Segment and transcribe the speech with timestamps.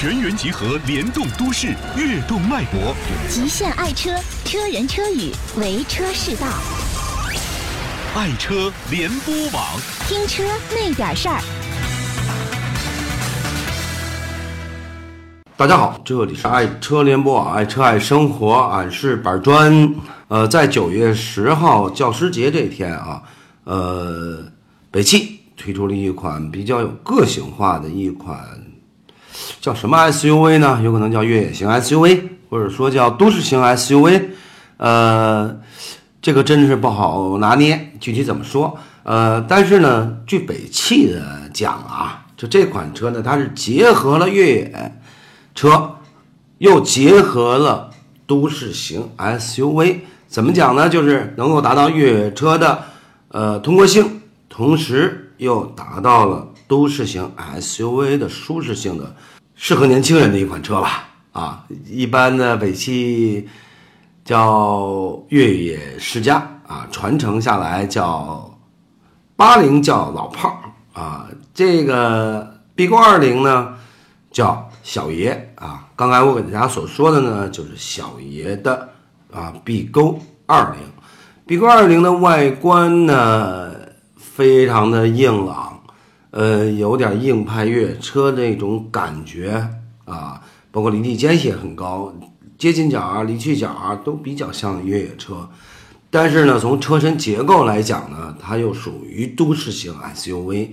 [0.00, 2.96] 全员集合，联动都市，跃动脉搏。
[3.28, 4.10] 极限爱车，
[4.46, 6.46] 车人车语，为车是道。
[8.14, 9.62] 爱车联播网，
[10.08, 11.38] 听车那点事儿。
[15.54, 19.94] 大家好，这里是爱车联播网，爱车爱生活，俺是板砖。
[20.28, 23.22] 呃，在九月十号教师节这天啊，
[23.64, 24.42] 呃，
[24.90, 28.42] 北汽推出了一款比较有个性化的一款，
[29.60, 30.80] 叫什么 SUV 呢？
[30.82, 34.22] 有可能叫越野型 SUV，或者说叫都市型 SUV。
[34.76, 35.56] 呃，
[36.22, 38.78] 这个真是不好拿捏，具体怎么说？
[39.02, 41.22] 呃，但是呢，据北汽的
[41.52, 45.00] 讲啊，就这款车呢，它是结合了越野
[45.54, 45.96] 车，
[46.58, 47.90] 又结合了
[48.26, 50.00] 都市型 SUV。
[50.28, 50.88] 怎么讲呢？
[50.88, 52.82] 就是能够达到越野车的
[53.28, 59.16] 呃通过性，同时又达到了都市型 SUV 的舒适性的，
[59.54, 61.08] 适合年轻人的一款车吧。
[61.32, 63.48] 啊，一般的北汽
[64.24, 68.58] 叫越野世家啊，传承下来叫
[69.36, 73.74] 八零叫老炮儿啊，这个 B 勾二零呢
[74.30, 75.88] 叫小爷啊。
[75.96, 78.88] 刚才我给大家所说的呢，就是小爷的
[79.32, 80.80] 啊 B 勾二零
[81.46, 83.69] ，B 勾二零的外观呢
[84.34, 85.82] 非常的硬朗，
[86.30, 89.68] 呃，有点硬派越野车那种感觉
[90.04, 92.14] 啊，包括离地间隙也很高，
[92.56, 95.48] 接近角啊、离去角啊都比较像越野车。
[96.10, 100.70] 但是呢，从车身结构来讲呢，它又属于都市型 SUV，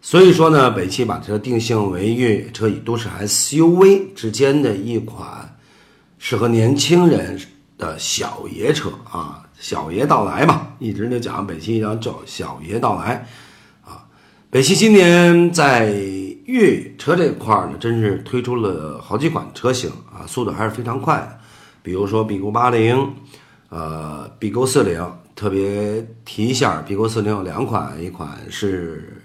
[0.00, 5.56] 所以说呢，北汽把车定性为越野车与都市 SUV 之间的一款
[6.18, 7.38] 适合年轻人
[7.82, 13.26] 的小爷车啊，小爷到来嘛，一直就讲北汽要叫小爷到来
[13.84, 14.06] 啊。
[14.48, 15.90] 北汽今年在
[16.44, 21.38] 越野车这块呢，真是推出了好几款车型啊，速度还是非常快的，
[21.82, 23.14] 比如说 B 勾八零。
[23.74, 25.00] 呃，B 勾四零
[25.34, 29.24] 特别提一下，B 勾四零有两款，一款是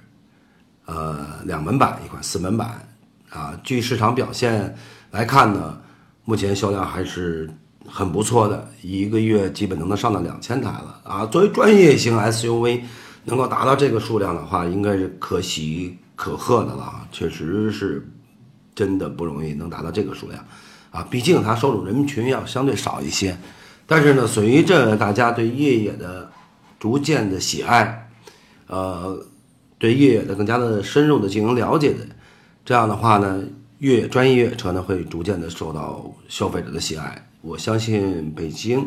[0.86, 2.88] 呃两门版，一款四门版。
[3.30, 4.74] 啊，据市场表现
[5.12, 5.78] 来看呢，
[6.24, 7.50] 目前销量还是
[7.90, 11.00] 很不错的，一个月基本都能上到两千台了。
[11.04, 12.82] 啊，作为专业型 SUV，
[13.24, 17.08] 能够达到这个数量的话，应该是可喜可贺的了啊。
[17.12, 18.08] 确实是
[18.76, 20.46] 真的不容易能达到这个数量。
[20.92, 23.38] 啊，毕竟它受众人群要相对少一些。
[23.86, 26.30] 但是呢，随着大家对越野的
[26.78, 28.10] 逐渐的喜爱，
[28.68, 29.26] 呃，
[29.78, 32.06] 对越野的更加的深入的进行了解的，
[32.66, 33.42] 这样的话呢，
[33.80, 37.24] 越野专业越野车呢会逐渐的受到消费者的喜爱。
[37.48, 38.86] 我相信北京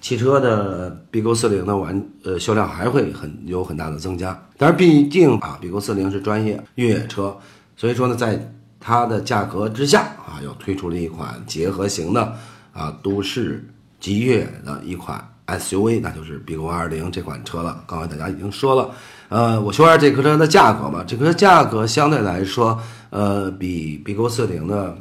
[0.00, 4.40] 汽车的 B 勾四零的完呃销量还会很有很大的增加。
[4.56, 7.36] 但是毕竟啊，B 勾四零是专业越野车，
[7.76, 12.34] 所以说呢，在它的价格之下啊，又推出了一款结合型的
[12.72, 13.64] 啊都市。
[13.98, 17.82] 极越的一款 SUV，那就是 B 勾二零这款车了。
[17.86, 18.90] 刚才大家已经说了，
[19.30, 21.02] 呃，我说下这颗车的价格吧。
[21.04, 24.96] 这颗价格相对来说，呃，比 B 勾四零的，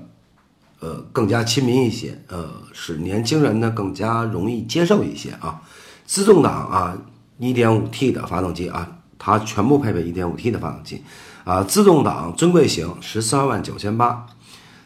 [0.85, 5.59] 呃，更加亲民一些，呃，使年轻人呢更加容易接受一些啊。
[6.05, 6.95] 自动挡啊
[7.39, 8.87] ，1.5T 的发动机啊，
[9.17, 11.03] 它全部配备 1.5T 的发动机
[11.43, 11.63] 啊。
[11.63, 14.27] 自动挡尊贵型十三万九千八，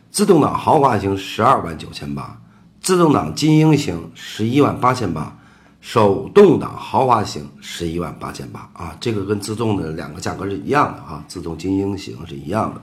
[0.10, 2.40] 自动挡豪华型十二万九千八。
[2.80, 5.38] 自动挡精英型十一万八千八，
[5.82, 12.82] 手动挡豪华型十一万八千八啊，这个跟自动的两个价格是一样的啊，自动精英型是一样的，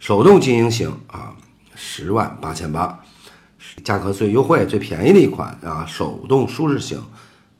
[0.00, 1.36] 手动精英型啊
[1.80, 2.98] 十万八千八，
[3.84, 7.00] 价格最优惠最便宜的一款啊，手动舒适型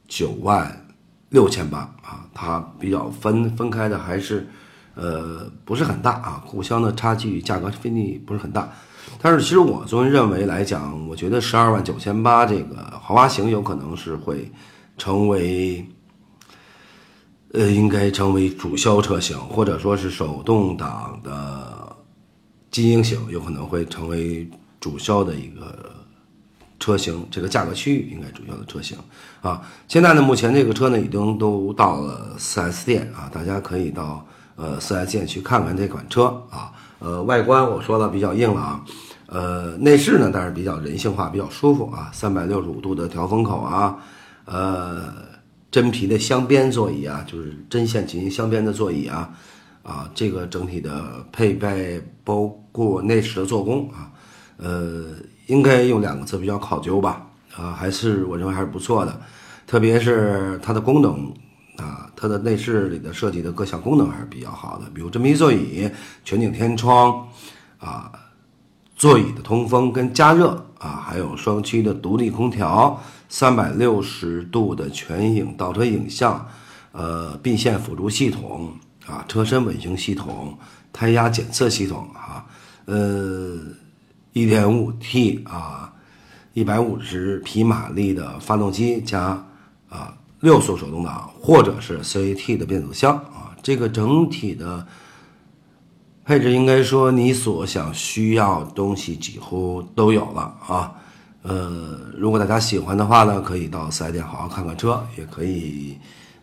[0.08, 0.86] 九万
[1.28, 4.48] 六千八啊，它比较分分开的还是
[4.96, 8.68] 呃不是很大啊，互相的差距价格分离不是很大。
[9.20, 14.50] 但是，其实我作为认为来讲，我觉得十二万九千八这个豪华型有可能是会
[14.96, 15.86] 成为，
[17.52, 21.77] 呃，应该成为主销车型，或者说是手动挡的
[22.70, 24.48] 精英型有可能会成为
[24.80, 25.94] 主销的一个
[26.78, 27.26] 车型。
[27.30, 28.96] 这个价格区域应该主销的车型
[29.40, 29.62] 啊。
[29.86, 34.26] 现在呢，目前这个车呢已经都到了 4S 店啊，大家可以到
[34.56, 36.72] 呃 4S 店去看看这款车啊。
[37.00, 38.84] 呃，外观我说了比较硬朗，
[39.26, 42.10] 呃，内饰呢，但是比较人性化，比较舒服啊。
[42.12, 43.96] 三百六十五度的调风口啊，
[44.46, 45.04] 呃，
[45.70, 49.30] 真皮的镶边座椅啊，就是针线进行镶边的座椅啊，
[49.88, 54.12] 啊，这个整体的配备包括内饰的做工啊，
[54.58, 55.14] 呃，
[55.46, 57.26] 应该用两个字比较考究吧，
[57.56, 59.20] 啊，还是我认为还是不错的，
[59.66, 61.32] 特别是它的功能。
[61.78, 65.88] 啊，它的内饰里的设计的各项功能还是比较好的，比如真皮座椅、
[66.24, 67.28] 全景天窗，
[67.78, 68.10] 啊，
[68.96, 76.48] 座椅的通风跟加热啊，还有双区的独立空调，三百六十度的全影倒车影像，
[76.90, 78.72] 呃，并线辅助系统
[79.08, 80.56] 啊，车身稳定系统，
[80.92, 82.44] 胎压检测系统啊，
[82.84, 83.58] 呃，
[84.32, 85.92] 一点五 T 啊，
[86.52, 89.44] 一百五十匹马力的发动机加
[89.88, 94.86] 啊六速手动挡或者是 CVT 的变速箱啊，这个整体的。
[96.24, 100.92] 配置应该说你所想需要东西几乎都有了啊，
[101.40, 105.96] 呃，如果大家喜欢的话呢，可以到四 S 店好好看看车，也可以，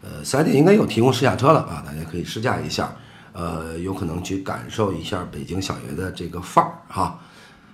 [0.05, 2.95] 呃，四 S 店应该有提供试驾车了啊，大家可以试驾一下，
[3.33, 7.19] 呃，有可能去感受一下北京小爷的这个范儿哈。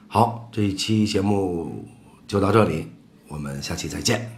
[0.08, 1.86] 好，这一期节目
[2.26, 2.88] 就到这里，
[3.28, 4.32] 我们下期再见。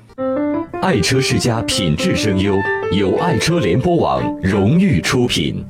[0.81, 2.55] 爱车世家品质声优，
[2.91, 5.63] 由爱车联播网荣誉出品。